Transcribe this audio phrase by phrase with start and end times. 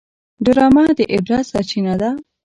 [0.45, 2.09] ډرامه د عبرت سرچینه ده